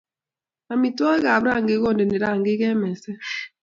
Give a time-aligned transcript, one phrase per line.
[0.73, 3.21] Amitwogikap rangik kondeni rangik eng meset